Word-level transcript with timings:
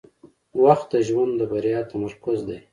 •وخت 0.63 0.87
د 0.93 0.95
ژوند 1.07 1.33
د 1.39 1.41
بریا 1.51 1.79
تمرکز 1.91 2.39
دی. 2.47 2.59